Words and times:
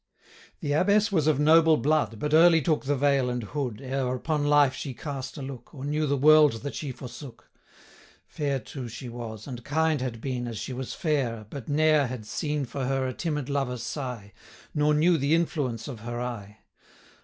The 0.61 0.73
Abbess 0.73 1.11
was 1.11 1.27
of 1.27 1.39
noble 1.39 1.77
blood, 1.77 2.17
45 2.19 2.19
But 2.19 2.33
early 2.33 2.59
took 2.63 2.85
the 2.85 2.95
veil 2.95 3.29
and 3.29 3.43
hood, 3.43 3.81
Ere 3.83 4.15
upon 4.15 4.45
life 4.47 4.73
she 4.73 4.95
cast 4.95 5.37
a 5.37 5.43
look, 5.43 5.75
Or 5.75 5.85
knew 5.85 6.07
the 6.07 6.17
world 6.17 6.53
that 6.63 6.73
she 6.73 6.91
forsook. 6.91 7.51
Fair 8.25 8.57
too 8.57 8.87
she 8.87 9.09
was, 9.09 9.45
and 9.45 9.63
kind 9.63 10.01
had 10.01 10.19
been 10.19 10.47
As 10.47 10.57
she 10.57 10.73
was 10.73 10.95
fair, 10.95 11.45
but 11.51 11.69
ne'er 11.69 12.07
had 12.07 12.25
seen 12.25 12.61
50 12.61 12.71
For 12.71 12.85
her 12.85 13.07
a 13.07 13.13
timid 13.13 13.47
lover 13.47 13.77
sigh, 13.77 14.33
Nor 14.73 14.95
knew 14.95 15.19
the 15.19 15.35
influence 15.35 15.87
of 15.87 15.99
her 15.99 16.19
eye. 16.19 16.61